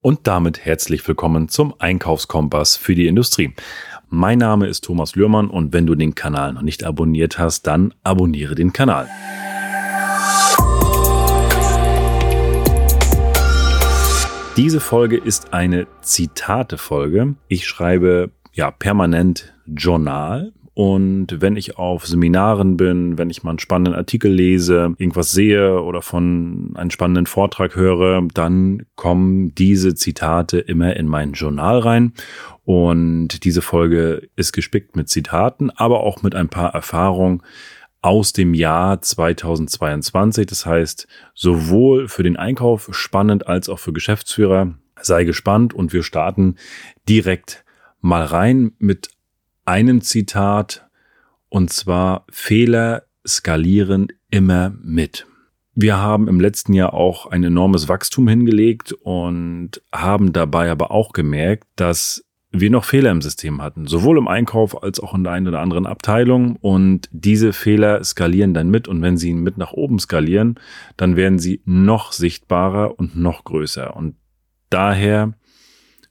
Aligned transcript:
Und 0.00 0.28
damit 0.28 0.64
herzlich 0.64 1.06
willkommen 1.08 1.48
zum 1.48 1.74
Einkaufskompass 1.80 2.76
für 2.76 2.94
die 2.94 3.08
Industrie. 3.08 3.52
Mein 4.08 4.38
Name 4.38 4.68
ist 4.68 4.84
Thomas 4.84 5.16
Lührmann 5.16 5.50
und 5.50 5.72
wenn 5.72 5.86
du 5.86 5.96
den 5.96 6.14
Kanal 6.14 6.52
noch 6.52 6.62
nicht 6.62 6.84
abonniert 6.84 7.40
hast, 7.40 7.66
dann 7.66 7.92
abonniere 8.04 8.54
den 8.54 8.72
Kanal. 8.72 9.08
Diese 14.56 14.78
Folge 14.78 15.16
ist 15.16 15.52
eine 15.52 15.88
Zitate-Folge. 16.00 17.34
Ich 17.48 17.66
schreibe 17.66 18.30
ja 18.52 18.70
permanent 18.70 19.52
Journal 19.66 20.52
und 20.78 21.40
wenn 21.40 21.56
ich 21.56 21.76
auf 21.76 22.06
Seminaren 22.06 22.76
bin, 22.76 23.18
wenn 23.18 23.30
ich 23.30 23.42
mal 23.42 23.50
einen 23.50 23.58
spannenden 23.58 23.96
Artikel 23.96 24.30
lese, 24.30 24.94
irgendwas 24.96 25.32
sehe 25.32 25.82
oder 25.82 26.02
von 26.02 26.70
einem 26.76 26.92
spannenden 26.92 27.26
Vortrag 27.26 27.74
höre, 27.74 28.22
dann 28.32 28.86
kommen 28.94 29.52
diese 29.56 29.96
Zitate 29.96 30.60
immer 30.60 30.94
in 30.94 31.08
mein 31.08 31.32
Journal 31.32 31.80
rein. 31.80 32.12
Und 32.64 33.42
diese 33.42 33.60
Folge 33.60 34.28
ist 34.36 34.52
gespickt 34.52 34.94
mit 34.94 35.08
Zitaten, 35.08 35.70
aber 35.70 36.04
auch 36.04 36.22
mit 36.22 36.36
ein 36.36 36.48
paar 36.48 36.72
Erfahrungen 36.74 37.42
aus 38.00 38.32
dem 38.32 38.54
Jahr 38.54 39.02
2022. 39.02 40.46
Das 40.46 40.64
heißt, 40.64 41.08
sowohl 41.34 42.06
für 42.06 42.22
den 42.22 42.36
Einkauf 42.36 42.88
spannend 42.92 43.48
als 43.48 43.68
auch 43.68 43.80
für 43.80 43.92
Geschäftsführer. 43.92 44.74
Sei 45.00 45.24
gespannt 45.24 45.74
und 45.74 45.92
wir 45.92 46.04
starten 46.04 46.54
direkt 47.08 47.64
mal 48.00 48.24
rein 48.24 48.74
mit 48.78 49.17
einem 49.68 50.00
Zitat 50.00 50.88
und 51.50 51.70
zwar 51.70 52.24
Fehler 52.30 53.02
skalieren 53.26 54.08
immer 54.30 54.74
mit. 54.82 55.26
Wir 55.74 55.98
haben 55.98 56.26
im 56.26 56.40
letzten 56.40 56.72
Jahr 56.72 56.94
auch 56.94 57.26
ein 57.26 57.44
enormes 57.44 57.86
Wachstum 57.86 58.26
hingelegt 58.28 58.92
und 58.92 59.82
haben 59.92 60.32
dabei 60.32 60.70
aber 60.70 60.90
auch 60.90 61.12
gemerkt, 61.12 61.68
dass 61.76 62.24
wir 62.50 62.70
noch 62.70 62.86
Fehler 62.86 63.10
im 63.10 63.20
System 63.20 63.60
hatten, 63.60 63.86
sowohl 63.86 64.16
im 64.16 64.26
Einkauf 64.26 64.82
als 64.82 65.00
auch 65.00 65.14
in 65.14 65.22
der 65.22 65.34
einen 65.34 65.48
oder 65.48 65.60
anderen 65.60 65.86
Abteilung. 65.86 66.56
Und 66.56 67.08
diese 67.12 67.52
Fehler 67.52 68.02
skalieren 68.02 68.54
dann 68.54 68.70
mit. 68.70 68.88
Und 68.88 69.02
wenn 69.02 69.18
sie 69.18 69.34
mit 69.34 69.58
nach 69.58 69.72
oben 69.72 69.98
skalieren, 69.98 70.58
dann 70.96 71.14
werden 71.14 71.38
sie 71.38 71.60
noch 71.66 72.12
sichtbarer 72.12 72.98
und 72.98 73.16
noch 73.16 73.44
größer. 73.44 73.94
Und 73.94 74.16
daher 74.70 75.34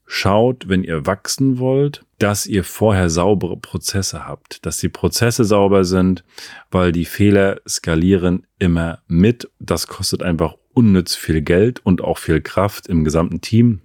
schaut, 0.08 0.70
wenn 0.70 0.84
ihr 0.84 1.06
wachsen 1.06 1.60
wollt, 1.60 2.06
dass 2.18 2.48
ihr 2.48 2.64
vorher 2.64 3.10
saubere 3.10 3.58
Prozesse 3.58 4.26
habt, 4.26 4.66
dass 4.66 4.78
die 4.78 4.90
Prozesse 4.90 5.44
sauber 5.44 5.84
sind, 5.84 6.24
weil 6.72 6.92
die 6.92 7.06
Fehler 7.06 7.60
skalieren 7.68 8.48
immer 8.58 9.00
mit. 9.08 9.52
Das 9.60 9.88
kostet 9.88 10.24
einfach 10.24 10.56
unnütz 10.74 11.14
viel 11.14 11.42
Geld 11.42 11.86
und 11.86 12.02
auch 12.02 12.18
viel 12.18 12.42
Kraft 12.42 12.88
im 12.88 13.04
gesamten 13.04 13.42
Team. 13.42 13.82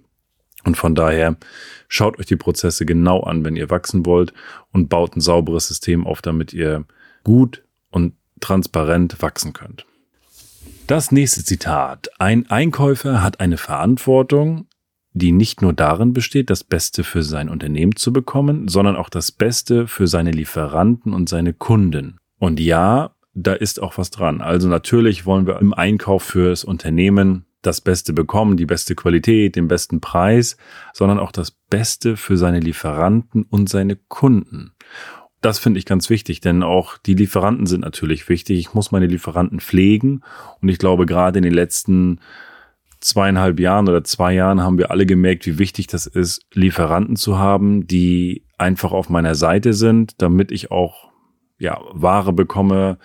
Und 0.63 0.77
von 0.77 0.95
daher 0.95 1.35
schaut 1.89 2.17
euch 2.17 2.25
die 2.25 2.37
Prozesse 2.37 2.85
genau 2.85 3.19
an, 3.19 3.43
wenn 3.43 3.57
ihr 3.57 3.69
wachsen 3.69 4.05
wollt 4.05 4.33
und 4.71 4.87
baut 4.87 5.15
ein 5.15 5.21
sauberes 5.21 5.67
System 5.67 6.07
auf, 6.07 6.21
damit 6.21 6.53
ihr 6.53 6.85
gut 7.25 7.63
und 7.91 8.13
transparent 8.39 9.21
wachsen 9.21 9.51
könnt. 9.51 9.85
Das 10.87 11.11
nächste 11.11 11.43
Zitat. 11.43 12.09
Ein 12.19 12.49
Einkäufer 12.49 13.21
hat 13.21 13.39
eine 13.39 13.57
Verantwortung, 13.57 14.67
die 15.13 15.31
nicht 15.31 15.61
nur 15.61 15.73
darin 15.73 16.13
besteht, 16.13 16.49
das 16.49 16.63
Beste 16.63 17.03
für 17.03 17.23
sein 17.23 17.49
Unternehmen 17.49 17.95
zu 17.95 18.11
bekommen, 18.11 18.67
sondern 18.67 18.95
auch 18.95 19.09
das 19.09 19.31
Beste 19.31 19.87
für 19.87 20.07
seine 20.07 20.31
Lieferanten 20.31 21.13
und 21.13 21.29
seine 21.29 21.53
Kunden. 21.53 22.17
Und 22.39 22.59
ja, 22.59 23.11
da 23.33 23.53
ist 23.53 23.81
auch 23.81 23.97
was 23.97 24.11
dran. 24.11 24.41
Also 24.41 24.67
natürlich 24.67 25.25
wollen 25.25 25.47
wir 25.47 25.59
im 25.59 25.73
Einkauf 25.73 26.23
fürs 26.23 26.63
Unternehmen 26.63 27.45
das 27.61 27.81
Beste 27.81 28.13
bekommen, 28.13 28.57
die 28.57 28.65
beste 28.65 28.95
Qualität, 28.95 29.55
den 29.55 29.67
besten 29.67 30.01
Preis, 30.01 30.57
sondern 30.93 31.19
auch 31.19 31.31
das 31.31 31.51
Beste 31.51 32.17
für 32.17 32.37
seine 32.37 32.59
Lieferanten 32.59 33.43
und 33.43 33.69
seine 33.69 33.95
Kunden. 33.95 34.73
Das 35.41 35.59
finde 35.59 35.77
ich 35.77 35.85
ganz 35.85 36.09
wichtig, 36.09 36.41
denn 36.41 36.63
auch 36.63 36.97
die 36.97 37.15
Lieferanten 37.15 37.65
sind 37.65 37.81
natürlich 37.81 38.29
wichtig. 38.29 38.59
Ich 38.59 38.73
muss 38.73 38.91
meine 38.91 39.07
Lieferanten 39.07 39.59
pflegen 39.59 40.21
und 40.61 40.69
ich 40.69 40.77
glaube 40.77 41.05
gerade 41.05 41.39
in 41.39 41.43
den 41.43 41.53
letzten 41.53 42.19
zweieinhalb 43.03 43.59
Jahren 43.59 43.87
oder 43.89 44.03
zwei 44.03 44.33
Jahren 44.33 44.61
haben 44.61 44.77
wir 44.77 44.91
alle 44.91 45.05
gemerkt, 45.05 45.45
wie 45.45 45.59
wichtig 45.59 45.87
das 45.87 46.07
ist, 46.07 46.45
Lieferanten 46.53 47.15
zu 47.15 47.37
haben, 47.37 47.85
die 47.87 48.45
einfach 48.57 48.91
auf 48.91 49.09
meiner 49.09 49.35
Seite 49.35 49.73
sind, 49.73 50.21
damit 50.21 50.51
ich 50.51 50.71
auch 50.71 51.11
ja, 51.57 51.79
Ware 51.93 52.33
bekomme, 52.33 52.97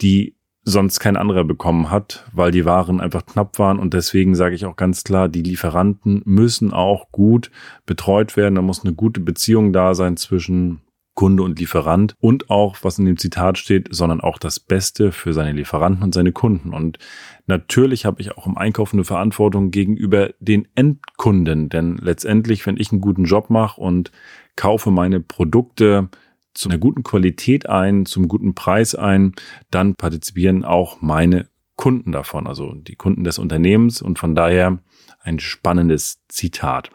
die 0.00 0.36
sonst 0.62 1.00
kein 1.00 1.16
anderer 1.16 1.44
bekommen 1.44 1.90
hat, 1.90 2.26
weil 2.32 2.50
die 2.50 2.64
Waren 2.64 3.00
einfach 3.00 3.24
knapp 3.24 3.58
waren. 3.58 3.78
Und 3.78 3.94
deswegen 3.94 4.34
sage 4.34 4.54
ich 4.54 4.66
auch 4.66 4.76
ganz 4.76 5.04
klar, 5.04 5.28
die 5.28 5.42
Lieferanten 5.42 6.22
müssen 6.24 6.72
auch 6.72 7.10
gut 7.10 7.50
betreut 7.86 8.36
werden. 8.36 8.54
Da 8.54 8.62
muss 8.62 8.84
eine 8.84 8.94
gute 8.94 9.20
Beziehung 9.20 9.72
da 9.72 9.94
sein 9.94 10.16
zwischen 10.16 10.82
Kunde 11.20 11.42
und 11.42 11.58
Lieferant 11.58 12.16
und 12.18 12.48
auch, 12.48 12.78
was 12.80 12.98
in 12.98 13.04
dem 13.04 13.18
Zitat 13.18 13.58
steht, 13.58 13.88
sondern 13.90 14.22
auch 14.22 14.38
das 14.38 14.58
Beste 14.58 15.12
für 15.12 15.34
seine 15.34 15.52
Lieferanten 15.52 16.02
und 16.02 16.14
seine 16.14 16.32
Kunden. 16.32 16.72
Und 16.72 16.98
natürlich 17.46 18.06
habe 18.06 18.22
ich 18.22 18.38
auch 18.38 18.46
im 18.46 18.56
Einkauf 18.56 18.94
eine 18.94 19.04
Verantwortung 19.04 19.70
gegenüber 19.70 20.30
den 20.38 20.66
Endkunden, 20.76 21.68
denn 21.68 21.98
letztendlich, 21.98 22.64
wenn 22.64 22.78
ich 22.78 22.90
einen 22.90 23.02
guten 23.02 23.24
Job 23.24 23.50
mache 23.50 23.78
und 23.78 24.12
kaufe 24.56 24.90
meine 24.90 25.20
Produkte 25.20 26.08
zu 26.54 26.70
einer 26.70 26.78
guten 26.78 27.02
Qualität 27.02 27.68
ein, 27.68 28.06
zum 28.06 28.26
guten 28.26 28.54
Preis 28.54 28.94
ein, 28.94 29.34
dann 29.70 29.96
partizipieren 29.96 30.64
auch 30.64 31.02
meine 31.02 31.48
Kunden 31.76 32.12
davon, 32.12 32.46
also 32.46 32.72
die 32.72 32.96
Kunden 32.96 33.24
des 33.24 33.38
Unternehmens 33.38 34.00
und 34.00 34.18
von 34.18 34.34
daher 34.34 34.78
ein 35.20 35.38
spannendes 35.38 36.22
Zitat. 36.28 36.88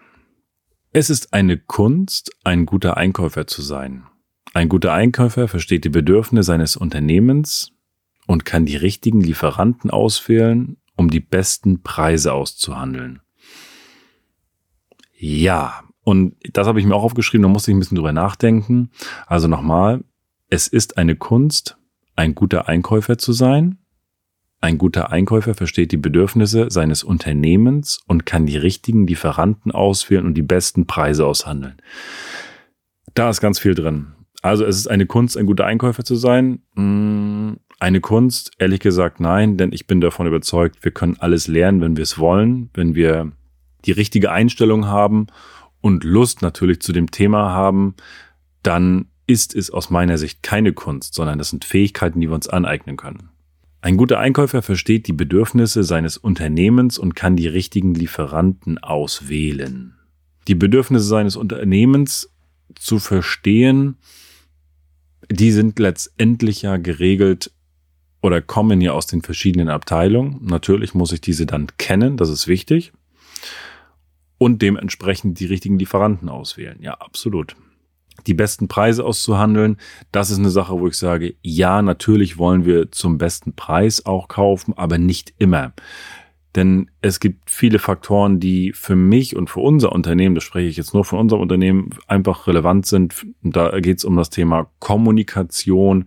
Es 0.93 1.11
ist 1.11 1.31
eine 1.31 1.59
Kunst, 1.59 2.35
ein 2.43 2.65
guter 2.65 2.97
Einkäufer 2.97 3.45
zu 3.45 3.61
sein. 3.61 4.05
Ein 4.55 4.69
guter 4.69 4.93
Einkäufer 4.93 5.49
versteht 5.49 5.83
die 5.83 5.89
Bedürfnisse 5.89 6.45
seines 6.45 6.77
Unternehmens 6.77 7.73
und 8.25 8.45
kann 8.45 8.65
die 8.65 8.77
richtigen 8.77 9.19
Lieferanten 9.19 9.91
auswählen, 9.91 10.77
um 10.95 11.09
die 11.09 11.19
besten 11.19 11.83
Preise 11.83 12.31
auszuhandeln. 12.31 13.19
Ja, 15.17 15.83
und 16.05 16.37
das 16.53 16.67
habe 16.67 16.79
ich 16.79 16.85
mir 16.85 16.95
auch 16.95 17.03
aufgeschrieben, 17.03 17.43
da 17.43 17.49
musste 17.49 17.71
ich 17.71 17.75
ein 17.75 17.81
bisschen 17.81 17.97
drüber 17.97 18.13
nachdenken. 18.13 18.91
Also 19.27 19.49
nochmal, 19.49 20.05
es 20.49 20.69
ist 20.69 20.97
eine 20.97 21.17
Kunst, 21.17 21.77
ein 22.15 22.33
guter 22.33 22.69
Einkäufer 22.69 23.17
zu 23.17 23.33
sein. 23.33 23.79
Ein 24.61 24.77
guter 24.77 25.11
Einkäufer 25.11 25.53
versteht 25.53 25.91
die 25.91 25.97
Bedürfnisse 25.97 26.67
seines 26.71 27.03
Unternehmens 27.03 27.99
und 28.07 28.25
kann 28.25 28.45
die 28.45 28.55
richtigen 28.55 29.05
Lieferanten 29.05 29.73
auswählen 29.73 30.25
und 30.25 30.35
die 30.35 30.43
besten 30.43 30.87
Preise 30.87 31.25
aushandeln. 31.25 31.75
Da 33.15 33.29
ist 33.29 33.41
ganz 33.41 33.59
viel 33.59 33.75
drin. 33.75 34.13
Also 34.45 34.63
es 34.63 34.77
ist 34.77 34.85
eine 34.85 35.07
Kunst, 35.07 35.37
ein 35.37 35.47
guter 35.47 35.65
Einkäufer 35.65 36.03
zu 36.03 36.15
sein. 36.15 36.59
Mm, 36.75 37.53
eine 37.79 37.99
Kunst, 37.99 38.51
ehrlich 38.59 38.79
gesagt, 38.79 39.19
nein, 39.19 39.57
denn 39.57 39.73
ich 39.73 39.87
bin 39.87 40.01
davon 40.01 40.27
überzeugt, 40.27 40.83
wir 40.83 40.91
können 40.91 41.17
alles 41.17 41.47
lernen, 41.47 41.81
wenn 41.81 41.97
wir 41.97 42.03
es 42.03 42.19
wollen, 42.19 42.69
wenn 42.75 42.93
wir 42.93 43.31
die 43.85 43.91
richtige 43.91 44.31
Einstellung 44.31 44.85
haben 44.85 45.25
und 45.81 46.03
Lust 46.03 46.43
natürlich 46.43 46.79
zu 46.79 46.93
dem 46.93 47.09
Thema 47.09 47.53
haben, 47.53 47.95
dann 48.61 49.07
ist 49.25 49.55
es 49.55 49.71
aus 49.71 49.89
meiner 49.89 50.19
Sicht 50.19 50.43
keine 50.43 50.73
Kunst, 50.73 51.15
sondern 51.15 51.39
das 51.39 51.49
sind 51.49 51.65
Fähigkeiten, 51.65 52.21
die 52.21 52.29
wir 52.29 52.35
uns 52.35 52.47
aneignen 52.47 52.97
können. 52.97 53.29
Ein 53.81 53.97
guter 53.97 54.19
Einkäufer 54.19 54.61
versteht 54.61 55.07
die 55.07 55.13
Bedürfnisse 55.13 55.83
seines 55.83 56.17
Unternehmens 56.17 56.99
und 56.99 57.15
kann 57.15 57.35
die 57.35 57.47
richtigen 57.47 57.95
Lieferanten 57.95 58.77
auswählen. 58.77 59.95
Die 60.47 60.53
Bedürfnisse 60.53 61.05
seines 61.05 61.35
Unternehmens 61.35 62.29
zu 62.75 62.99
verstehen, 62.99 63.97
die 65.29 65.51
sind 65.51 65.79
letztendlich 65.79 66.61
ja 66.61 66.77
geregelt 66.77 67.51
oder 68.21 68.41
kommen 68.41 68.81
ja 68.81 68.91
aus 68.93 69.07
den 69.07 69.21
verschiedenen 69.21 69.69
Abteilungen. 69.69 70.39
Natürlich 70.41 70.93
muss 70.93 71.11
ich 71.11 71.21
diese 71.21 71.45
dann 71.45 71.67
kennen, 71.77 72.17
das 72.17 72.29
ist 72.29 72.47
wichtig. 72.47 72.91
Und 74.37 74.61
dementsprechend 74.61 75.39
die 75.39 75.45
richtigen 75.45 75.79
Lieferanten 75.79 76.29
auswählen. 76.29 76.81
Ja, 76.81 76.95
absolut. 76.95 77.55
Die 78.27 78.33
besten 78.33 78.67
Preise 78.67 79.05
auszuhandeln, 79.05 79.77
das 80.11 80.31
ist 80.31 80.39
eine 80.39 80.49
Sache, 80.49 80.79
wo 80.79 80.87
ich 80.87 80.95
sage, 80.95 81.35
ja, 81.41 81.81
natürlich 81.81 82.37
wollen 82.37 82.65
wir 82.65 82.91
zum 82.91 83.17
besten 83.17 83.53
Preis 83.53 84.05
auch 84.05 84.27
kaufen, 84.27 84.73
aber 84.75 84.97
nicht 84.97 85.33
immer. 85.37 85.73
Denn 86.55 86.89
es 87.01 87.19
gibt 87.19 87.49
viele 87.49 87.79
Faktoren, 87.79 88.39
die 88.39 88.71
für 88.73 88.95
mich 88.95 89.35
und 89.35 89.49
für 89.49 89.59
unser 89.59 89.91
Unternehmen, 89.91 90.35
das 90.35 90.45
spreche 90.45 90.69
ich 90.69 90.77
jetzt 90.77 90.93
nur 90.93 91.03
von 91.03 91.19
unserem 91.19 91.41
Unternehmen, 91.41 91.89
einfach 92.07 92.47
relevant 92.47 92.85
sind. 92.85 93.25
Da 93.43 93.77
geht 93.79 93.97
es 93.97 94.05
um 94.05 94.15
das 94.15 94.29
Thema 94.29 94.69
Kommunikation, 94.79 96.05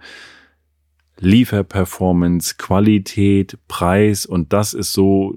Lieferperformance, 1.18 2.54
Qualität, 2.56 3.58
Preis 3.68 4.24
und 4.24 4.52
das 4.52 4.72
ist 4.72 4.92
so, 4.92 5.34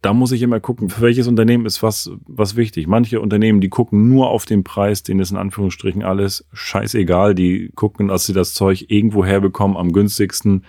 da 0.00 0.12
muss 0.12 0.32
ich 0.32 0.42
immer 0.42 0.58
gucken, 0.58 0.88
für 0.88 1.02
welches 1.02 1.28
Unternehmen 1.28 1.66
ist 1.66 1.82
was, 1.82 2.10
was 2.26 2.56
wichtig. 2.56 2.86
Manche 2.86 3.20
Unternehmen, 3.20 3.60
die 3.60 3.68
gucken 3.68 4.08
nur 4.08 4.30
auf 4.30 4.46
den 4.46 4.64
Preis, 4.64 5.02
denen 5.02 5.20
ist 5.20 5.30
in 5.30 5.36
Anführungsstrichen 5.36 6.02
alles 6.02 6.46
scheißegal, 6.52 7.34
die 7.34 7.70
gucken, 7.74 8.08
dass 8.08 8.26
sie 8.26 8.32
das 8.32 8.54
Zeug 8.54 8.86
irgendwo 8.88 9.24
herbekommen 9.24 9.76
am 9.76 9.92
günstigsten 9.92 10.64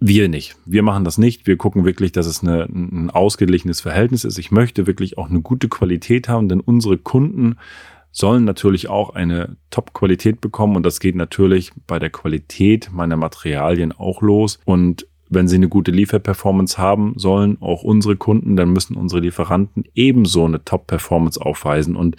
Wir 0.00 0.28
nicht. 0.28 0.56
Wir 0.64 0.82
machen 0.82 1.04
das 1.04 1.18
nicht. 1.18 1.46
Wir 1.46 1.56
gucken 1.56 1.84
wirklich, 1.84 2.12
dass 2.12 2.26
es 2.26 2.42
eine, 2.42 2.64
ein 2.64 3.10
ausgeglichenes 3.10 3.80
Verhältnis 3.80 4.24
ist. 4.24 4.38
Ich 4.38 4.52
möchte 4.52 4.86
wirklich 4.86 5.18
auch 5.18 5.28
eine 5.28 5.40
gute 5.40 5.68
Qualität 5.68 6.28
haben, 6.28 6.48
denn 6.48 6.60
unsere 6.60 6.98
Kunden 6.98 7.56
sollen 8.12 8.44
natürlich 8.44 8.88
auch 8.88 9.10
eine 9.10 9.56
Top-Qualität 9.70 10.40
bekommen 10.40 10.76
und 10.76 10.84
das 10.84 11.00
geht 11.00 11.14
natürlich 11.14 11.72
bei 11.86 11.98
der 11.98 12.10
Qualität 12.10 12.90
meiner 12.92 13.16
Materialien 13.16 13.92
auch 13.92 14.22
los 14.22 14.58
und 14.64 15.06
wenn 15.30 15.46
sie 15.46 15.56
eine 15.56 15.68
gute 15.68 15.90
Lieferperformance 15.90 16.78
haben 16.78 17.12
sollen, 17.16 17.58
auch 17.60 17.82
unsere 17.82 18.16
Kunden, 18.16 18.56
dann 18.56 18.70
müssen 18.72 18.96
unsere 18.96 19.20
Lieferanten 19.20 19.84
ebenso 19.94 20.46
eine 20.46 20.64
Top-Performance 20.64 21.40
aufweisen 21.40 21.96
und 21.96 22.16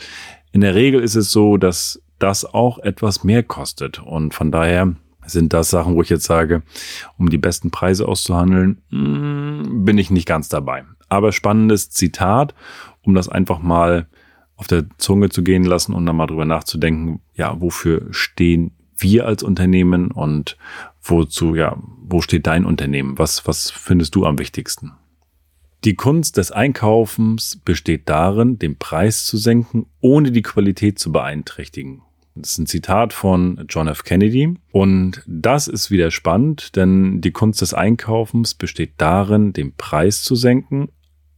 in 0.52 0.62
der 0.62 0.76
Regel 0.76 1.02
ist 1.02 1.16
es 1.16 1.32
so, 1.32 1.58
dass 1.58 2.02
das 2.20 2.46
auch 2.46 2.80
etwas 2.80 3.24
mehr 3.24 3.44
kostet 3.44 4.00
und 4.00 4.34
von 4.34 4.52
daher 4.52 4.96
sind 5.32 5.54
das 5.54 5.70
Sachen, 5.70 5.96
wo 5.96 6.02
ich 6.02 6.10
jetzt 6.10 6.26
sage, 6.26 6.64
um 7.18 7.30
die 7.30 7.38
besten 7.38 7.72
Preise 7.72 8.08
auszuhandeln, 8.08 8.82
hm, 8.90 9.86
bin 9.86 9.98
ich 9.98 10.12
nicht 10.12 10.28
ganz 10.28 10.50
dabei. 10.50 10.86
Aber 11.08 11.32
spannendes 11.32 11.90
Zitat, 11.90 12.54
um 13.02 13.14
das 13.16 13.30
einfach 13.30 13.60
mal 13.60 14.08
auf 14.56 14.68
der 14.68 14.86
Zunge 14.98 15.30
zu 15.30 15.44
gehen 15.44 15.64
lassen 15.64 15.94
und 15.94 16.06
dann 16.06 16.18
mal 16.18 16.28
drüber 16.28 16.46
nachzudenken, 16.46 17.22
ja, 17.34 17.60
wofür 17.62 18.08
stehen 18.12 18.72
wir 18.98 19.26
als 19.26 19.42
Unternehmen 19.42 20.12
und 20.12 20.58
wozu, 21.02 21.56
ja, 21.56 21.78
wo 22.02 22.22
steht 22.22 22.48
dein 22.48 22.66
Unternehmen? 22.66 23.18
Was, 23.18 23.48
was 23.48 23.72
findest 23.72 24.16
du 24.16 24.26
am 24.26 24.38
wichtigsten? 24.38 24.92
Die 25.86 25.96
Kunst 25.96 26.36
des 26.36 26.52
Einkaufens 26.52 27.62
besteht 27.64 28.10
darin, 28.10 28.60
den 28.60 28.78
Preis 28.78 29.26
zu 29.26 29.38
senken, 29.38 29.86
ohne 30.02 30.32
die 30.32 30.42
Qualität 30.42 31.00
zu 31.00 31.14
beeinträchtigen. 31.14 32.02
Das 32.42 32.52
ist 32.52 32.58
ein 32.60 32.68
Zitat 32.68 33.14
von 33.14 33.66
John 33.70 33.88
F. 33.88 34.04
Kennedy. 34.04 34.56
Und 34.72 35.24
das 35.28 35.68
ist 35.68 35.92
wieder 35.92 36.12
spannend, 36.12 36.76
denn 36.76 37.22
die 37.22 37.32
Kunst 37.32 37.62
des 37.62 37.74
Einkaufens 37.74 38.54
besteht 38.54 38.94
darin, 38.98 39.54
den 39.54 39.76
Preis 39.76 40.24
zu 40.24 40.36
senken. 40.36 40.90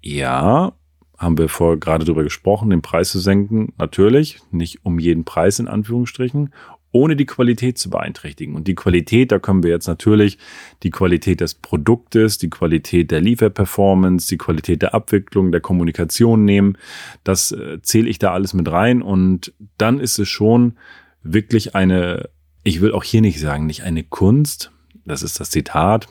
Ja, 0.01 0.74
haben 1.18 1.38
wir 1.38 1.50
vor 1.50 1.77
gerade 1.77 2.06
drüber 2.06 2.24
gesprochen, 2.24 2.69
den 2.69 2.81
Preis 2.81 3.12
zu 3.12 3.19
senken. 3.19 3.74
Natürlich, 3.77 4.39
nicht 4.51 4.86
um 4.86 5.00
jeden 5.00 5.24
Preis 5.24 5.59
in 5.59 5.68
Anführungsstrichen, 5.68 6.51
ohne 6.92 7.16
die 7.16 7.26
Qualität 7.26 7.78
zu 7.78 7.90
beeinträchtigen. 7.90 8.56
Und 8.56 8.68
die 8.68 8.76
Qualität, 8.76 9.32
da 9.32 9.40
können 9.40 9.64
wir 9.64 9.72
jetzt 9.72 9.88
natürlich 9.88 10.38
die 10.84 10.90
Qualität 10.90 11.42
des 11.42 11.56
Produktes, 11.56 12.38
die 12.38 12.50
Qualität 12.50 13.12
der 13.12 13.22
Lieferperformance, 13.22 14.28
die 14.28 14.38
Qualität 14.38 14.82
der 14.82 14.94
Abwicklung, 14.94 15.52
der 15.52 15.62
Kommunikation 15.62 16.44
nehmen. 16.44 16.78
Das 17.24 17.52
äh, 17.52 17.82
zähle 17.82 18.10
ich 18.10 18.20
da 18.20 18.34
alles 18.34 18.54
mit 18.54 18.70
rein. 18.70 19.02
Und 19.02 19.54
dann 19.78 20.00
ist 20.00 20.20
es 20.20 20.28
schon 20.28 20.78
wirklich 21.24 21.76
eine, 21.76 22.30
ich 22.64 22.82
will 22.82 22.92
auch 22.92 23.04
hier 23.04 23.22
nicht 23.22 23.40
sagen, 23.40 23.66
nicht 23.66 23.84
eine 23.84 24.04
Kunst. 24.04 24.72
Das 25.06 25.24
ist 25.24 25.40
das 25.40 25.50
Zitat. 25.50 26.08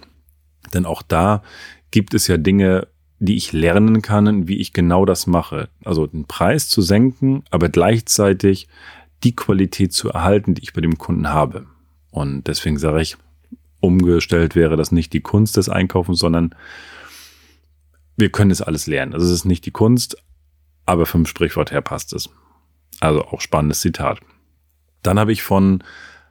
Denn 0.73 0.87
auch 0.87 1.03
da 1.03 1.43
gibt 1.91 2.15
es 2.15 2.26
ja 2.26 2.37
Dinge, 2.37 2.88
die 3.19 3.37
ich 3.37 3.53
lernen 3.53 4.00
kann, 4.00 4.49
wie 4.49 4.56
ich 4.56 4.73
genau 4.73 5.05
das 5.05 5.26
mache. 5.26 5.69
Also 5.85 6.06
den 6.06 6.25
Preis 6.25 6.69
zu 6.69 6.81
senken, 6.81 7.44
aber 7.50 7.69
gleichzeitig 7.69 8.67
die 9.22 9.37
Qualität 9.37 9.93
zu 9.93 10.11
erhalten, 10.11 10.55
die 10.55 10.62
ich 10.62 10.72
bei 10.72 10.81
dem 10.81 10.99
Kunden 10.99 11.28
habe. 11.28 11.67
Und 12.11 12.46
deswegen 12.46 12.78
sage 12.78 13.02
ich, 13.02 13.17
umgestellt 13.81 14.55
wäre 14.55 14.76
das 14.76 14.93
nicht 14.93 15.12
die 15.12 15.20
Kunst 15.20 15.56
des 15.56 15.69
Einkaufens, 15.69 16.19
sondern 16.19 16.55
wir 18.17 18.31
können 18.31 18.50
es 18.50 18.62
alles 18.62 18.87
lernen. 18.87 19.14
Also 19.14 19.26
es 19.26 19.32
ist 19.32 19.44
nicht 19.44 19.64
die 19.67 19.70
Kunst, 19.70 20.17
aber 20.87 21.06
vom 21.06 21.26
Sprichwort 21.26 21.70
her 21.70 21.81
passt 21.81 22.12
es. 22.12 22.28
Also 23.00 23.25
auch 23.25 23.40
spannendes 23.40 23.81
Zitat. 23.81 24.20
Dann 25.02 25.19
habe 25.19 25.32
ich 25.32 25.43
von 25.43 25.82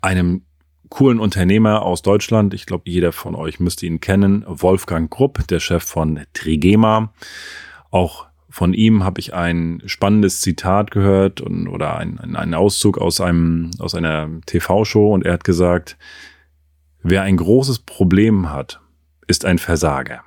einem 0.02 0.44
coolen 0.90 1.20
Unternehmer 1.20 1.84
aus 1.84 2.02
Deutschland. 2.02 2.54
Ich 2.54 2.66
glaube, 2.66 2.90
jeder 2.90 3.12
von 3.12 3.36
euch 3.36 3.60
müsste 3.60 3.86
ihn 3.86 4.00
kennen. 4.00 4.44
Wolfgang 4.48 5.10
Grupp, 5.10 5.48
der 5.48 5.60
Chef 5.60 5.84
von 5.84 6.26
Trigema. 6.34 7.14
Auch 7.92 8.29
von 8.50 8.74
ihm 8.74 9.04
habe 9.04 9.20
ich 9.20 9.34
ein 9.34 9.82
spannendes 9.86 10.42
Zitat 10.42 10.92
gehört 10.92 11.40
und, 11.42 11.68
oder 11.68 11.98
ein, 11.98 12.20
ein 12.20 12.54
Auszug 12.54 12.98
aus 12.98 13.22
einem, 13.22 13.72
aus 13.80 13.96
einer 13.96 14.30
TV-Show 14.46 15.14
und 15.14 15.26
er 15.26 15.34
hat 15.34 15.44
gesagt, 15.44 15.98
wer 17.04 17.22
ein 17.22 17.38
großes 17.38 17.80
Problem 17.80 18.52
hat, 18.52 18.82
ist 19.28 19.46
ein 19.46 19.60
Versager. 19.60 20.22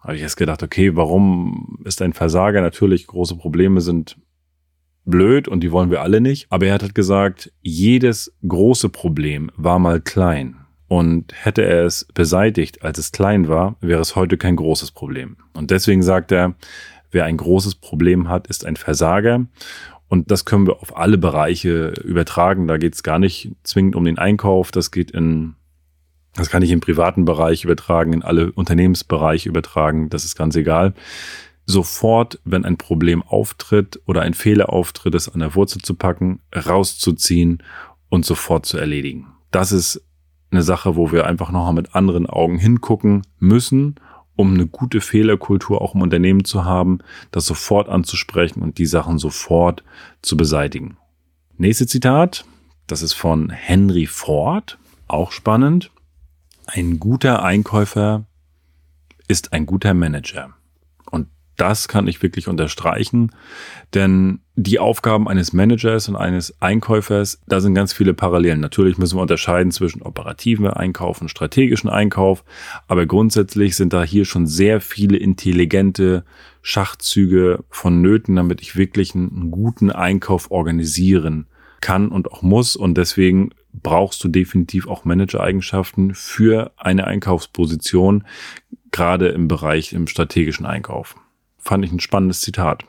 Habe 0.00 0.16
ich 0.16 0.22
jetzt 0.22 0.36
gedacht, 0.36 0.62
okay, 0.62 0.96
warum 0.96 1.78
ist 1.84 2.00
ein 2.00 2.14
Versager? 2.14 2.62
Natürlich, 2.62 3.06
große 3.06 3.36
Probleme 3.36 3.82
sind 3.82 4.16
blöd 5.04 5.46
und 5.46 5.60
die 5.60 5.72
wollen 5.72 5.90
wir 5.90 6.00
alle 6.00 6.22
nicht. 6.22 6.46
Aber 6.50 6.66
er 6.66 6.74
hat 6.74 6.82
halt 6.82 6.94
gesagt, 6.94 7.52
jedes 7.60 8.34
große 8.46 8.88
Problem 8.88 9.50
war 9.56 9.78
mal 9.78 10.00
klein. 10.00 10.56
Und 10.88 11.32
hätte 11.44 11.62
er 11.62 11.84
es 11.84 12.06
beseitigt, 12.14 12.82
als 12.82 12.98
es 12.98 13.12
klein 13.12 13.46
war, 13.46 13.76
wäre 13.80 14.00
es 14.00 14.16
heute 14.16 14.36
kein 14.36 14.56
großes 14.56 14.90
Problem. 14.90 15.36
Und 15.52 15.70
deswegen 15.70 16.02
sagt 16.02 16.32
er, 16.32 16.56
wer 17.10 17.24
ein 17.24 17.36
großes 17.36 17.76
Problem 17.76 18.28
hat, 18.28 18.46
ist 18.46 18.64
ein 18.64 18.76
Versager. 18.76 19.46
Und 20.08 20.30
das 20.30 20.44
können 20.44 20.66
wir 20.66 20.82
auf 20.82 20.96
alle 20.96 21.18
Bereiche 21.18 21.92
übertragen. 22.04 22.66
Da 22.66 22.78
geht 22.78 22.94
es 22.94 23.02
gar 23.02 23.18
nicht 23.18 23.52
zwingend 23.62 23.94
um 23.94 24.04
den 24.04 24.18
Einkauf. 24.18 24.72
Das 24.72 24.90
geht 24.90 25.12
in, 25.12 25.54
das 26.34 26.50
kann 26.50 26.62
ich 26.62 26.70
im 26.70 26.80
privaten 26.80 27.24
Bereich 27.24 27.64
übertragen, 27.64 28.12
in 28.12 28.22
alle 28.22 28.50
Unternehmensbereiche 28.52 29.48
übertragen. 29.48 30.10
Das 30.10 30.24
ist 30.24 30.36
ganz 30.36 30.56
egal 30.56 30.94
sofort, 31.70 32.40
wenn 32.44 32.64
ein 32.64 32.76
Problem 32.76 33.22
auftritt 33.22 34.00
oder 34.06 34.22
ein 34.22 34.34
Fehler 34.34 34.70
auftritt, 34.70 35.14
es 35.14 35.28
an 35.28 35.40
der 35.40 35.54
Wurzel 35.54 35.80
zu 35.80 35.94
packen, 35.94 36.40
rauszuziehen 36.54 37.62
und 38.08 38.24
sofort 38.24 38.66
zu 38.66 38.76
erledigen. 38.76 39.28
Das 39.50 39.72
ist 39.72 40.04
eine 40.50 40.62
Sache, 40.62 40.96
wo 40.96 41.12
wir 41.12 41.26
einfach 41.26 41.50
nochmal 41.50 41.74
mit 41.74 41.94
anderen 41.94 42.26
Augen 42.26 42.58
hingucken 42.58 43.22
müssen, 43.38 43.96
um 44.40 44.54
eine 44.54 44.66
gute 44.66 45.00
Fehlerkultur 45.00 45.80
auch 45.80 45.94
im 45.94 46.02
Unternehmen 46.02 46.44
zu 46.44 46.64
haben, 46.64 46.98
das 47.30 47.46
sofort 47.46 47.88
anzusprechen 47.88 48.62
und 48.62 48.78
die 48.78 48.86
Sachen 48.86 49.18
sofort 49.18 49.84
zu 50.22 50.36
beseitigen. 50.36 50.96
Nächste 51.58 51.86
Zitat, 51.86 52.44
das 52.86 53.02
ist 53.02 53.12
von 53.12 53.50
Henry 53.50 54.06
Ford, 54.06 54.78
auch 55.08 55.30
spannend. 55.32 55.90
Ein 56.66 56.98
guter 56.98 57.42
Einkäufer 57.42 58.24
ist 59.28 59.52
ein 59.52 59.66
guter 59.66 59.94
Manager 59.94 60.54
das 61.60 61.88
kann 61.88 62.08
ich 62.08 62.22
wirklich 62.22 62.48
unterstreichen, 62.48 63.32
denn 63.92 64.40
die 64.56 64.78
Aufgaben 64.78 65.28
eines 65.28 65.52
Managers 65.52 66.08
und 66.08 66.16
eines 66.16 66.60
Einkäufers, 66.62 67.40
da 67.46 67.60
sind 67.60 67.74
ganz 67.74 67.92
viele 67.92 68.14
Parallelen. 68.14 68.60
Natürlich 68.60 68.96
müssen 68.96 69.18
wir 69.18 69.22
unterscheiden 69.22 69.70
zwischen 69.70 70.00
operativen 70.00 70.68
Einkauf 70.68 71.20
und 71.20 71.28
strategischen 71.28 71.90
Einkauf, 71.90 72.44
aber 72.88 73.04
grundsätzlich 73.04 73.76
sind 73.76 73.92
da 73.92 74.02
hier 74.02 74.24
schon 74.24 74.46
sehr 74.46 74.80
viele 74.80 75.18
intelligente 75.18 76.24
Schachzüge 76.62 77.62
vonnöten, 77.68 78.36
damit 78.36 78.62
ich 78.62 78.76
wirklich 78.76 79.14
einen 79.14 79.50
guten 79.50 79.90
Einkauf 79.90 80.50
organisieren 80.50 81.46
kann 81.82 82.08
und 82.08 82.32
auch 82.32 82.40
muss 82.40 82.74
und 82.74 82.96
deswegen 82.96 83.50
brauchst 83.72 84.24
du 84.24 84.28
definitiv 84.28 84.88
auch 84.88 85.04
Manager-Eigenschaften 85.04 86.14
für 86.14 86.72
eine 86.76 87.06
Einkaufsposition, 87.06 88.24
gerade 88.90 89.28
im 89.28 89.46
Bereich 89.46 89.92
im 89.92 90.06
strategischen 90.06 90.64
Einkauf 90.66 91.16
fand 91.60 91.84
ich 91.84 91.92
ein 91.92 92.00
spannendes 92.00 92.40
Zitat. 92.40 92.84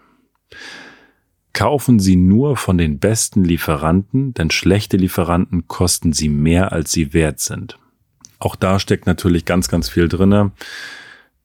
Kaufen 1.53 1.99
Sie 1.99 2.15
nur 2.15 2.55
von 2.55 2.77
den 2.77 2.99
besten 2.99 3.43
Lieferanten, 3.43 4.33
denn 4.33 4.51
schlechte 4.51 4.97
Lieferanten 4.97 5.67
kosten 5.67 6.13
Sie 6.13 6.29
mehr, 6.29 6.71
als 6.71 6.91
sie 6.91 7.13
wert 7.13 7.39
sind. 7.39 7.77
Auch 8.39 8.55
da 8.55 8.79
steckt 8.79 9.05
natürlich 9.05 9.45
ganz, 9.45 9.67
ganz 9.67 9.89
viel 9.89 10.07
drinne. 10.07 10.51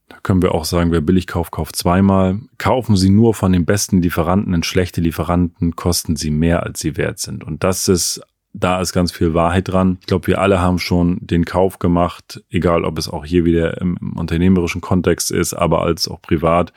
Da 0.08 0.18
können 0.22 0.42
wir 0.42 0.54
auch 0.54 0.64
sagen, 0.64 0.92
wer 0.92 1.00
billig 1.00 1.26
kauft, 1.26 1.50
kauft 1.50 1.74
zweimal. 1.76 2.40
Kaufen 2.58 2.96
Sie 2.96 3.10
nur 3.10 3.34
von 3.34 3.52
den 3.52 3.64
besten 3.64 4.00
Lieferanten, 4.00 4.52
denn 4.52 4.62
schlechte 4.62 5.00
Lieferanten 5.00 5.74
kosten 5.74 6.14
Sie 6.14 6.30
mehr, 6.30 6.62
als 6.62 6.78
sie 6.78 6.96
wert 6.96 7.18
sind. 7.18 7.42
Und 7.42 7.64
das 7.64 7.88
ist 7.88 8.22
da 8.58 8.80
ist 8.80 8.94
ganz 8.94 9.12
viel 9.12 9.34
Wahrheit 9.34 9.68
dran. 9.68 9.98
Ich 10.00 10.06
glaube, 10.06 10.28
wir 10.28 10.40
alle 10.40 10.60
haben 10.60 10.78
schon 10.78 11.18
den 11.20 11.44
Kauf 11.44 11.78
gemacht, 11.78 12.42
egal 12.48 12.84
ob 12.84 12.96
es 12.98 13.06
auch 13.06 13.26
hier 13.26 13.44
wieder 13.44 13.78
im, 13.82 13.98
unternehmerischen 14.16 14.80
Kontext 14.80 15.30
ist, 15.30 15.52
aber 15.52 15.82
als 15.82 16.08
auch 16.08 16.22
privat. 16.22 16.72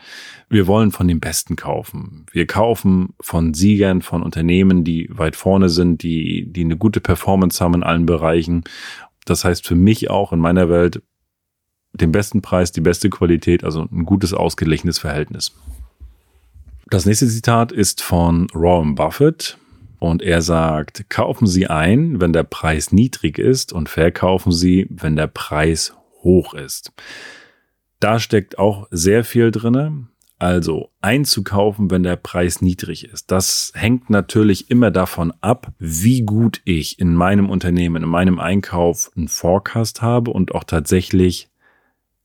Wir 0.50 0.68
wollen 0.68 0.92
von 0.92 1.08
dem 1.08 1.22
Besten 1.22 1.56
kaufen. 1.56 2.26
Wir 2.34 2.48
kaufen 2.48 3.14
von 3.22 3.54
Siegern, 3.54 4.02
von 4.02 4.24
Unternehmen, 4.24 4.84
die 4.84 5.10
weit 5.10 5.38
vorne 5.38 5.70
sind, 5.70 6.04
die, 6.04 6.52
die 6.52 6.66
eine 6.66 6.76
gute 6.76 7.00
Performance 7.00 7.64
haben 7.64 7.76
in 7.76 7.84
allen 7.84 8.06
Bereichen. 8.06 8.66
Das 9.24 9.46
heißt 9.46 9.66
für 9.66 9.76
mich 9.76 10.10
auch 10.10 10.34
in 10.34 10.40
meiner 10.40 10.70
Welt 10.70 11.02
den 11.94 12.12
besten 12.12 12.42
Preis, 12.42 12.74
die 12.74 12.82
beste 12.82 13.10
Qualität, 13.10 13.64
also 13.64 13.88
ein 13.90 14.06
gutes, 14.06 14.34
ausgeglichenes 14.34 15.00
Verhältnis. 15.00 15.56
Das 16.90 17.06
nächste 17.06 17.28
Zitat 17.28 17.72
ist 17.72 18.02
von 18.02 18.48
Warren 18.54 18.96
Buffett. 18.96 19.58
Und 20.00 20.22
er 20.22 20.42
sagt, 20.42 21.10
kaufen 21.10 21.46
Sie 21.46 21.68
ein, 21.68 22.22
wenn 22.22 22.34
der 22.34 22.44
Preis 22.44 22.92
niedrig 22.92 23.38
ist 23.38 23.74
und 23.74 23.90
verkaufen 23.90 24.52
Sie, 24.52 24.88
wenn 24.90 25.16
der 25.16 25.28
Preis 25.28 25.94
hoch 26.24 26.54
ist. 26.54 26.94
Da 28.00 28.20
steckt 28.20 28.58
auch 28.58 28.88
sehr 28.92 29.24
viel 29.24 29.52
drinne. 29.52 30.08
Also 30.42 30.92
einzukaufen, 31.02 31.92
wenn 31.92 32.04
der 32.04 32.16
Preis 32.16 32.62
niedrig 32.62 33.04
ist. 33.04 33.30
Das 33.30 33.74
hängt 33.76 34.10
natürlich 34.10 34.72
immer 34.72 34.90
davon 34.90 35.34
ab, 35.42 35.74
wie 35.80 36.22
gut 36.22 36.62
ich 36.64 36.98
in 36.98 37.14
meinem 37.14 37.50
Unternehmen, 37.50 38.04
in 38.04 38.10
meinem 38.10 38.40
Einkauf 38.40 39.12
einen 39.18 39.28
Forecast 39.28 40.02
habe 40.02 40.32
und 40.32 40.56
auch 40.56 40.64
tatsächlich 40.64 41.50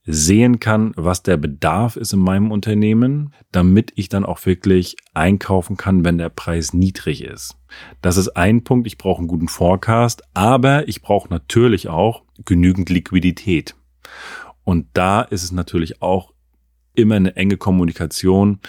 sehen 0.06 0.61
kann, 0.61 0.92
was 0.96 1.23
der 1.23 1.38
Bedarf 1.38 1.96
ist 1.96 2.12
in 2.12 2.20
meinem 2.20 2.50
Unternehmen, 2.50 3.32
damit 3.52 3.92
ich 3.96 4.08
dann 4.11 4.26
auch 4.26 4.44
wirklich 4.44 4.96
einkaufen 5.14 5.76
kann, 5.76 6.04
wenn 6.04 6.18
der 6.18 6.28
Preis 6.28 6.75
niedrig 6.75 7.25
ist. 7.25 7.56
Das 8.02 8.18
ist 8.18 8.28
ein 8.37 8.64
Punkt, 8.64 8.87
ich 8.87 8.99
brauche 8.99 9.20
einen 9.20 9.28
guten 9.28 9.49
Forecast, 9.49 10.23
aber 10.34 10.88
ich 10.88 11.00
brauche 11.00 11.30
natürlich 11.30 11.88
auch 11.88 12.23
genügend 12.44 12.90
Liquidität. 12.90 13.75
Und 14.62 14.87
da 14.92 15.23
ist 15.23 15.42
es 15.42 15.52
natürlich 15.52 16.02
auch 16.02 16.32
immer 16.94 17.16
eine 17.16 17.34
enge 17.37 17.56
Kommunikation, 17.56 18.61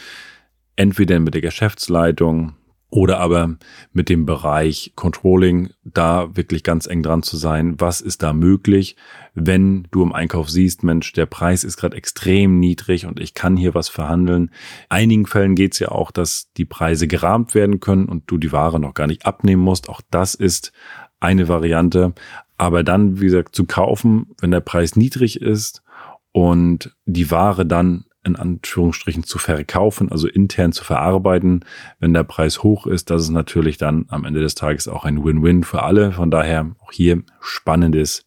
entweder 0.76 1.20
mit 1.20 1.34
der 1.34 1.42
Geschäftsleitung, 1.42 2.54
oder 2.96 3.20
aber 3.20 3.58
mit 3.92 4.08
dem 4.08 4.26
Bereich 4.26 4.94
Controlling 4.96 5.72
da 5.84 6.34
wirklich 6.38 6.64
ganz 6.64 6.88
eng 6.88 7.04
dran 7.04 7.24
zu 7.24 7.36
sein. 7.36 7.76
Was 7.78 8.00
ist 8.00 8.24
da 8.24 8.32
möglich, 8.32 8.96
wenn 9.34 9.86
du 9.92 10.02
im 10.02 10.14
Einkauf 10.14 10.50
siehst, 10.50 10.82
Mensch, 10.82 11.12
der 11.12 11.26
Preis 11.26 11.66
ist 11.66 11.76
gerade 11.76 11.98
extrem 11.98 12.58
niedrig 12.58 13.06
und 13.06 13.20
ich 13.20 13.34
kann 13.34 13.58
hier 13.58 13.76
was 13.76 13.90
verhandeln. 13.90 14.50
Einigen 14.88 15.26
Fällen 15.26 15.56
geht 15.56 15.74
es 15.74 15.80
ja 15.80 15.90
auch, 15.90 16.10
dass 16.10 16.54
die 16.54 16.64
Preise 16.64 17.10
gerahmt 17.10 17.54
werden 17.54 17.82
können 17.82 18.06
und 18.06 18.24
du 18.28 18.38
die 18.38 18.54
Ware 18.54 18.80
noch 18.80 18.94
gar 18.94 19.08
nicht 19.08 19.26
abnehmen 19.26 19.62
musst. 19.62 19.90
Auch 19.90 20.00
das 20.10 20.34
ist 20.34 20.72
eine 21.20 21.50
Variante. 21.50 22.14
Aber 22.58 22.82
dann, 22.84 23.20
wie 23.20 23.26
gesagt, 23.26 23.56
zu 23.56 23.66
kaufen, 23.66 24.28
wenn 24.40 24.52
der 24.52 24.62
Preis 24.62 24.96
niedrig 24.96 25.42
ist 25.42 25.84
und 26.32 26.96
die 27.06 27.30
Ware 27.30 27.66
dann 27.66 28.06
in 28.26 28.36
Anführungsstrichen 28.36 29.24
zu 29.24 29.38
verkaufen, 29.38 30.12
also 30.12 30.28
intern 30.28 30.72
zu 30.72 30.84
verarbeiten, 30.84 31.64
wenn 32.00 32.14
der 32.14 32.24
Preis 32.24 32.64
hoch 32.64 32.88
ist. 32.88 33.10
Das 33.10 33.22
ist 33.22 33.30
natürlich 33.30 33.78
dann 33.78 34.06
am 34.10 34.26
Ende 34.26 34.42
des 34.42 34.56
Tages 34.56 34.88
auch 34.88 35.06
ein 35.06 35.24
Win-Win 35.24 35.64
für 35.64 35.84
alle. 35.84 36.12
Von 36.12 36.32
daher 36.32 36.76
auch 36.80 36.92
hier 36.92 37.24
spannendes 37.40 38.26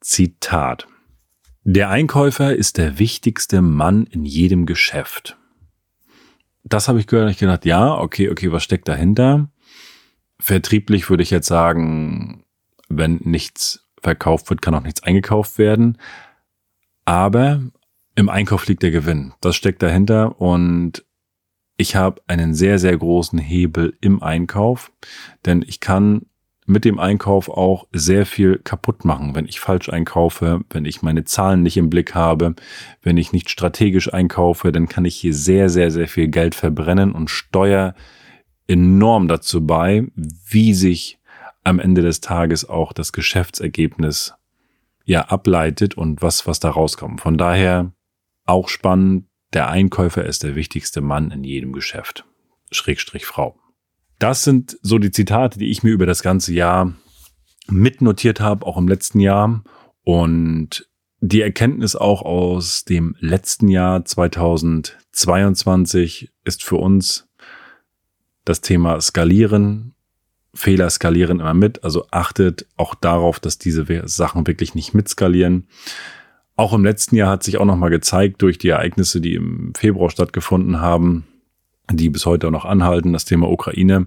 Zitat. 0.00 0.86
Der 1.64 1.90
Einkäufer 1.90 2.54
ist 2.54 2.78
der 2.78 2.98
wichtigste 2.98 3.62
Mann 3.62 4.04
in 4.04 4.24
jedem 4.24 4.66
Geschäft. 4.66 5.36
Das 6.62 6.88
habe 6.88 7.00
ich 7.00 7.06
gehört 7.06 7.26
und 7.26 7.32
ich 7.32 7.38
gedacht, 7.38 7.64
ja, 7.64 7.94
okay, 7.94 8.30
okay, 8.30 8.52
was 8.52 8.62
steckt 8.62 8.88
dahinter? 8.88 9.50
Vertrieblich 10.38 11.08
würde 11.08 11.22
ich 11.22 11.30
jetzt 11.30 11.48
sagen, 11.48 12.44
wenn 12.88 13.16
nichts 13.24 13.86
verkauft 14.02 14.50
wird, 14.50 14.62
kann 14.62 14.74
auch 14.74 14.82
nichts 14.82 15.02
eingekauft 15.02 15.58
werden. 15.58 15.98
Aber 17.04 17.62
im 18.14 18.28
Einkauf 18.28 18.66
liegt 18.66 18.82
der 18.82 18.90
Gewinn. 18.90 19.32
Das 19.40 19.56
steckt 19.56 19.82
dahinter 19.82 20.40
und 20.40 21.04
ich 21.76 21.96
habe 21.96 22.20
einen 22.26 22.54
sehr, 22.54 22.78
sehr 22.78 22.96
großen 22.96 23.38
Hebel 23.38 23.96
im 24.00 24.22
Einkauf, 24.22 24.92
denn 25.46 25.64
ich 25.66 25.80
kann 25.80 26.26
mit 26.66 26.84
dem 26.84 26.98
Einkauf 26.98 27.48
auch 27.48 27.86
sehr 27.92 28.26
viel 28.26 28.58
kaputt 28.58 29.04
machen, 29.04 29.34
wenn 29.34 29.46
ich 29.46 29.60
falsch 29.60 29.88
einkaufe, 29.88 30.60
wenn 30.70 30.84
ich 30.84 31.02
meine 31.02 31.24
Zahlen 31.24 31.62
nicht 31.62 31.76
im 31.76 31.90
Blick 31.90 32.14
habe, 32.14 32.54
wenn 33.02 33.16
ich 33.16 33.32
nicht 33.32 33.50
strategisch 33.50 34.12
einkaufe, 34.12 34.70
dann 34.72 34.88
kann 34.88 35.04
ich 35.04 35.16
hier 35.16 35.34
sehr, 35.34 35.68
sehr, 35.68 35.90
sehr 35.90 36.06
viel 36.06 36.28
Geld 36.28 36.54
verbrennen 36.54 37.12
und 37.12 37.30
steuere 37.30 37.94
enorm 38.68 39.26
dazu 39.26 39.66
bei, 39.66 40.06
wie 40.14 40.74
sich 40.74 41.18
am 41.64 41.80
Ende 41.80 42.02
des 42.02 42.20
Tages 42.20 42.68
auch 42.68 42.92
das 42.92 43.12
Geschäftsergebnis 43.12 44.34
ja 45.04 45.22
ableitet 45.22 45.96
und 45.96 46.22
was, 46.22 46.46
was 46.46 46.60
da 46.60 46.70
rauskommt. 46.70 47.20
Von 47.20 47.36
daher 47.36 47.92
auch 48.46 48.68
spannend, 48.68 49.26
der 49.52 49.68
Einkäufer 49.68 50.24
ist 50.24 50.42
der 50.42 50.54
wichtigste 50.54 51.00
Mann 51.00 51.30
in 51.30 51.44
jedem 51.44 51.72
Geschäft. 51.72 52.24
Schrägstrich 52.70 53.26
Frau. 53.26 53.58
Das 54.18 54.44
sind 54.44 54.78
so 54.82 54.98
die 54.98 55.10
Zitate, 55.10 55.58
die 55.58 55.70
ich 55.70 55.82
mir 55.82 55.90
über 55.90 56.06
das 56.06 56.22
ganze 56.22 56.52
Jahr 56.52 56.94
mitnotiert 57.68 58.40
habe, 58.40 58.66
auch 58.66 58.76
im 58.76 58.86
letzten 58.86 59.20
Jahr. 59.20 59.64
Und 60.04 60.88
die 61.20 61.40
Erkenntnis 61.40 61.96
auch 61.96 62.22
aus 62.22 62.84
dem 62.84 63.16
letzten 63.18 63.68
Jahr 63.68 64.04
2022 64.04 66.30
ist 66.44 66.62
für 66.62 66.76
uns 66.76 67.28
das 68.44 68.60
Thema 68.60 69.00
Skalieren. 69.00 69.94
Fehler 70.52 70.90
skalieren 70.90 71.40
immer 71.40 71.54
mit, 71.54 71.84
also 71.84 72.06
achtet 72.10 72.66
auch 72.76 72.94
darauf, 72.94 73.38
dass 73.38 73.58
diese 73.58 73.86
Sachen 74.08 74.46
wirklich 74.46 74.74
nicht 74.74 74.94
mitskalieren. 74.94 75.68
Auch 76.60 76.74
im 76.74 76.84
letzten 76.84 77.16
Jahr 77.16 77.30
hat 77.30 77.42
sich 77.42 77.56
auch 77.56 77.64
nochmal 77.64 77.88
gezeigt 77.88 78.42
durch 78.42 78.58
die 78.58 78.68
Ereignisse, 78.68 79.22
die 79.22 79.32
im 79.32 79.72
Februar 79.74 80.10
stattgefunden 80.10 80.78
haben, 80.78 81.24
die 81.90 82.10
bis 82.10 82.26
heute 82.26 82.48
auch 82.48 82.52
noch 82.52 82.66
anhalten, 82.66 83.14
das 83.14 83.24
Thema 83.24 83.50
Ukraine, 83.50 84.06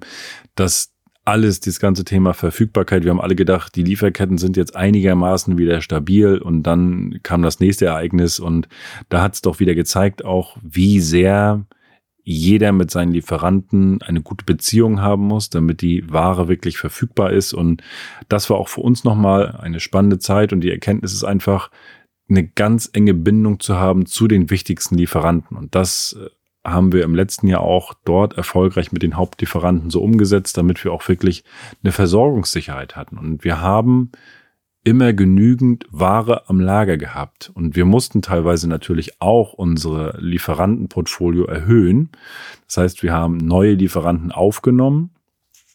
dass 0.54 0.94
alles, 1.26 1.62
das 1.62 1.80
ganze 1.80 2.06
Thema 2.06 2.36
Verfügbarkeit, 2.36 3.06
wir 3.06 3.10
haben 3.10 3.22
alle 3.22 3.34
gedacht, 3.34 3.76
die 3.76 3.82
Lieferketten 3.82 4.38
sind 4.38 4.56
jetzt 4.56 4.76
einigermaßen 4.76 5.58
wieder 5.58 5.82
stabil 5.82 6.38
und 6.38 6.62
dann 6.62 7.22
kam 7.24 7.42
das 7.42 7.60
nächste 7.60 7.88
Ereignis 7.88 8.40
und 8.40 8.68
da 9.10 9.24
hat 9.24 9.34
es 9.34 9.42
doch 9.42 9.60
wieder 9.60 9.74
gezeigt 9.74 10.24
auch, 10.24 10.56
wie 10.62 11.00
sehr 11.00 11.66
jeder 12.22 12.72
mit 12.72 12.92
seinen 12.92 13.14
Lieferanten 13.14 14.00
eine 14.04 14.22
gute 14.22 14.46
Beziehung 14.46 15.02
haben 15.02 15.24
muss, 15.24 15.50
damit 15.50 15.82
die 15.82 16.08
Ware 16.08 16.48
wirklich 16.50 16.78
verfügbar 16.78 17.32
ist. 17.32 17.54
Und 17.54 17.82
das 18.30 18.50
war 18.52 18.58
auch 18.58 18.70
für 18.70 18.82
uns 18.82 19.04
nochmal 19.04 19.58
eine 19.60 19.80
spannende 19.80 20.20
Zeit 20.20 20.54
und 20.54 20.62
die 20.62 20.72
Erkenntnis 20.72 21.14
ist 21.14 21.24
einfach, 21.24 21.72
eine 22.30 22.48
ganz 22.48 22.90
enge 22.94 23.14
Bindung 23.14 23.60
zu 23.60 23.76
haben 23.76 24.06
zu 24.06 24.28
den 24.28 24.50
wichtigsten 24.50 24.96
Lieferanten. 24.96 25.58
Und 25.58 25.76
das 25.76 26.18
äh, 26.20 26.30
haben 26.70 26.94
wir 26.94 27.04
im 27.04 27.16
letzten 27.16 27.48
Jahr 27.48 27.62
auch 27.62 27.94
dort 28.06 28.38
erfolgreich 28.38 28.92
mit 28.92 29.04
den 29.04 29.18
Hauptlieferanten 29.18 29.90
so 29.90 30.02
umgesetzt, 30.02 30.58
damit 30.58 30.84
wir 30.84 30.94
auch 30.94 31.08
wirklich 31.08 31.44
eine 31.84 31.92
Versorgungssicherheit 31.92 32.96
hatten. 32.96 33.18
Und 33.18 33.44
wir 33.44 33.60
haben 33.60 34.12
immer 34.86 35.14
genügend 35.14 35.86
Ware 35.92 36.50
am 36.50 36.60
Lager 36.60 36.98
gehabt. 36.98 37.52
Und 37.54 37.76
wir 37.76 37.86
mussten 37.86 38.22
teilweise 38.22 38.68
natürlich 38.68 39.22
auch 39.22 39.54
unsere 39.54 40.18
Lieferantenportfolio 40.20 41.46
erhöhen. 41.46 42.10
Das 42.68 42.78
heißt, 42.78 43.04
wir 43.04 43.14
haben 43.14 43.38
neue 43.38 43.74
Lieferanten 43.74 44.32
aufgenommen 44.32 45.12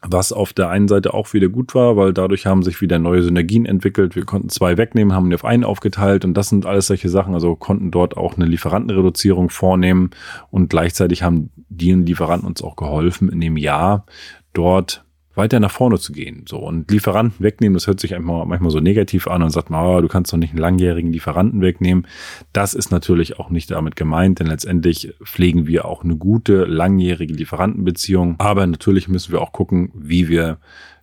was 0.02 0.33
auf 0.33 0.52
der 0.52 0.69
einen 0.69 0.87
Seite 0.87 1.12
auch 1.12 1.33
wieder 1.33 1.49
gut 1.49 1.75
war, 1.75 1.97
weil 1.97 2.12
dadurch 2.12 2.47
haben 2.47 2.62
sich 2.62 2.81
wieder 2.81 2.99
neue 2.99 3.23
Synergien 3.23 3.67
entwickelt. 3.67 4.14
Wir 4.14 4.25
konnten 4.25 4.49
zwei 4.49 4.76
wegnehmen, 4.76 5.12
haben 5.12 5.28
die 5.28 5.35
auf 5.35 5.45
einen 5.45 5.64
aufgeteilt 5.64 6.25
und 6.25 6.35
das 6.35 6.49
sind 6.49 6.67
alles 6.67 6.87
solche 6.87 7.09
Sachen. 7.09 7.35
Also 7.35 7.57
konnten 7.57 7.90
dort 7.90 8.17
auch 8.17 8.37
eine 8.37 8.47
Lieferantenreduzierung 8.47 9.50
vornehmen 9.50 10.11
und 10.50 10.71
gleichzeitig 10.71 11.23
haben 11.23 11.50
die 11.69 11.93
Lieferanten 11.93 12.47
uns 12.47 12.62
auch 12.62 12.76
geholfen, 12.76 13.28
in 13.28 13.40
dem 13.40 13.57
Jahr 13.57 14.07
dort 14.52 15.05
weiter 15.38 15.61
nach 15.61 15.71
vorne 15.71 15.99
zu 15.99 16.12
gehen. 16.12 16.45
So 16.47 16.59
und 16.59 16.90
Lieferanten 16.90 17.42
wegnehmen, 17.42 17.75
das 17.75 17.87
hört 17.87 18.00
sich 18.00 18.14
einfach 18.14 18.45
manchmal 18.45 18.71
so 18.71 18.80
negativ 18.80 19.26
an 19.26 19.42
und 19.42 19.50
sagt 19.50 19.71
man, 19.71 19.87
oh, 19.87 20.00
du 20.02 20.09
kannst 20.09 20.33
doch 20.33 20.37
nicht 20.37 20.50
einen 20.50 20.59
langjährigen 20.59 21.12
Lieferanten 21.12 21.62
wegnehmen. 21.62 22.07
Das 22.52 22.75
ist 22.75 22.90
natürlich 22.90 23.38
auch 23.38 23.49
nicht 23.49 23.71
damit 23.71 23.97
gemeint, 23.97 24.40
denn 24.40 24.49
letztendlich 24.49 25.14
pflegen 25.25 25.66
wir 25.66 25.87
auch 25.87 26.04
eine 26.04 26.16
gute 26.16 26.64
langjährige 26.64 27.33
Lieferantenbeziehung. 27.33 28.35
Aber 28.38 28.66
natürlich 28.66 29.09
müssen 29.09 29.33
wir 29.33 29.40
auch 29.40 29.52
gucken, 29.52 29.90
wie 29.95 30.28
wir 30.28 30.59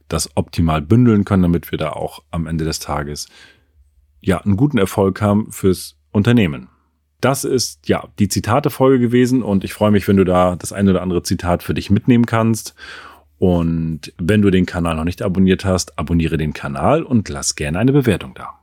das 0.07 0.29
optimal 0.35 0.81
bündeln 0.81 1.25
können, 1.25 1.43
damit 1.43 1.71
wir 1.71 1.79
da 1.79 1.89
auch 1.89 2.21
am 2.29 2.45
Ende 2.45 2.65
des 2.65 2.79
Tages 2.79 3.27
ja 4.21 4.39
einen 4.41 4.57
guten 4.57 4.77
Erfolg 4.77 5.21
haben 5.21 5.51
fürs 5.51 5.97
Unternehmen. 6.11 6.69
Das 7.21 7.43
ist 7.43 7.87
ja 7.87 8.07
die 8.19 8.27
Zitate-Folge 8.27 8.99
gewesen 8.99 9.41
und 9.41 9.63
ich 9.63 9.73
freue 9.73 9.91
mich, 9.91 10.07
wenn 10.07 10.17
du 10.17 10.25
da 10.25 10.55
das 10.55 10.73
ein 10.73 10.89
oder 10.89 11.01
andere 11.01 11.23
Zitat 11.23 11.63
für 11.63 11.73
dich 11.73 11.89
mitnehmen 11.89 12.25
kannst. 12.25 12.75
Und 13.37 14.13
wenn 14.17 14.41
du 14.41 14.49
den 14.49 14.65
Kanal 14.65 14.95
noch 14.95 15.03
nicht 15.03 15.21
abonniert 15.21 15.65
hast, 15.65 15.97
abonniere 15.99 16.37
den 16.37 16.53
Kanal 16.53 17.03
und 17.03 17.27
lass 17.29 17.55
gerne 17.55 17.79
eine 17.79 17.91
Bewertung 17.91 18.33
da. 18.33 18.54